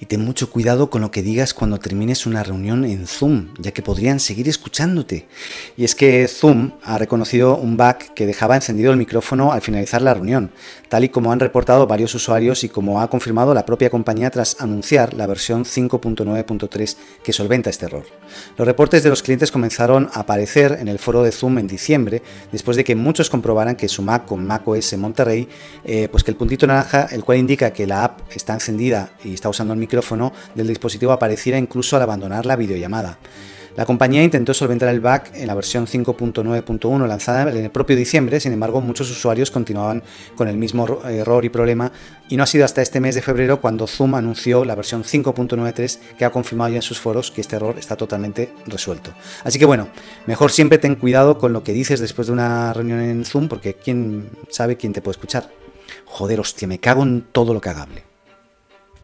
Y 0.00 0.06
ten 0.06 0.24
mucho 0.24 0.48
cuidado 0.48 0.90
con 0.90 1.00
lo 1.00 1.10
que 1.10 1.22
digas 1.22 1.54
cuando 1.54 1.78
termines 1.78 2.24
una 2.24 2.44
reunión 2.44 2.84
en 2.84 3.08
Zoom, 3.08 3.48
ya 3.58 3.72
que 3.72 3.82
podrían 3.82 4.20
seguir 4.20 4.48
escuchándote. 4.48 5.26
Y 5.76 5.84
es 5.84 5.96
que 5.96 6.28
Zoom 6.28 6.72
ha 6.84 6.98
reconocido 6.98 7.56
un 7.56 7.76
bug 7.76 7.96
que 8.14 8.26
dejaba 8.26 8.54
encendido 8.54 8.92
el 8.92 8.96
micrófono 8.96 9.52
al 9.52 9.60
finalizar 9.60 10.00
la 10.00 10.14
reunión, 10.14 10.52
tal 10.88 11.02
y 11.02 11.08
como 11.08 11.32
han 11.32 11.40
reportado 11.40 11.88
varios 11.88 12.14
usuarios 12.14 12.62
y 12.62 12.68
como 12.68 13.00
ha 13.00 13.10
confirmado 13.10 13.54
la 13.54 13.66
propia 13.66 13.90
compañía 13.90 14.30
tras 14.30 14.60
anunciar 14.60 15.14
la 15.14 15.26
versión 15.26 15.64
5.9.3 15.64 16.96
que 17.24 17.32
solventa 17.32 17.70
este 17.70 17.86
error. 17.86 18.04
Los 18.56 18.68
reportes 18.68 19.02
de 19.02 19.10
los 19.10 19.24
clientes 19.24 19.50
comenzaron 19.50 20.10
a 20.12 20.20
aparecer 20.20 20.78
en 20.80 20.86
el 20.86 21.00
foro 21.00 21.24
de 21.24 21.32
Zoom 21.32 21.58
en 21.58 21.66
diciembre, 21.66 22.22
después 22.52 22.76
de 22.76 22.84
que 22.84 22.94
muchos 22.94 23.30
comprobaran 23.30 23.74
que 23.74 23.88
su 23.88 24.02
Mac 24.02 24.26
con 24.26 24.46
macOS 24.46 24.96
Monterrey, 24.96 25.48
eh, 25.84 26.08
pues 26.08 26.22
que 26.22 26.30
el 26.30 26.36
puntito 26.36 26.68
naranja, 26.68 27.08
el 27.10 27.24
cual 27.24 27.38
indica 27.38 27.72
que 27.72 27.86
la 27.86 28.04
app 28.04 28.20
está 28.32 28.54
encendida 28.54 29.10
y 29.24 29.34
está 29.34 29.48
usando 29.48 29.74
el 29.74 29.80
micrófono 29.80 29.87
del 30.54 30.66
dispositivo 30.66 31.12
apareciera 31.12 31.58
incluso 31.58 31.96
al 31.96 32.02
abandonar 32.02 32.46
la 32.46 32.56
videollamada. 32.56 33.18
La 33.78 33.86
compañía 33.86 34.24
intentó 34.24 34.54
solventar 34.54 34.88
el 34.88 34.98
bug 34.98 35.20
en 35.34 35.46
la 35.46 35.54
versión 35.54 35.86
5.9.1 35.86 37.06
lanzada 37.06 37.48
en 37.48 37.64
el 37.64 37.70
propio 37.70 37.94
diciembre, 37.94 38.40
sin 38.40 38.52
embargo 38.52 38.80
muchos 38.80 39.08
usuarios 39.08 39.52
continuaban 39.52 40.02
con 40.34 40.48
el 40.48 40.56
mismo 40.56 41.00
error 41.04 41.44
y 41.44 41.48
problema 41.48 41.92
y 42.28 42.36
no 42.36 42.42
ha 42.42 42.46
sido 42.46 42.64
hasta 42.64 42.82
este 42.82 42.98
mes 42.98 43.14
de 43.14 43.22
febrero 43.22 43.60
cuando 43.60 43.86
Zoom 43.86 44.16
anunció 44.16 44.64
la 44.64 44.74
versión 44.74 45.04
5.93 45.04 45.98
que 46.18 46.24
ha 46.24 46.30
confirmado 46.30 46.70
ya 46.70 46.78
en 46.78 46.82
sus 46.82 46.98
foros 46.98 47.30
que 47.30 47.40
este 47.40 47.54
error 47.54 47.76
está 47.78 47.94
totalmente 47.94 48.52
resuelto. 48.66 49.12
Así 49.44 49.60
que 49.60 49.64
bueno, 49.64 49.86
mejor 50.26 50.50
siempre 50.50 50.78
ten 50.78 50.96
cuidado 50.96 51.38
con 51.38 51.52
lo 51.52 51.62
que 51.62 51.72
dices 51.72 52.00
después 52.00 52.26
de 52.26 52.32
una 52.32 52.72
reunión 52.72 52.98
en 52.98 53.24
Zoom 53.24 53.46
porque 53.46 53.74
quién 53.74 54.28
sabe 54.50 54.76
quién 54.76 54.92
te 54.92 55.02
puede 55.02 55.12
escuchar. 55.12 55.52
Joder, 56.04 56.40
hostia, 56.40 56.66
me 56.66 56.80
cago 56.80 57.04
en 57.04 57.28
todo 57.30 57.54
lo 57.54 57.60
cagable. 57.60 58.07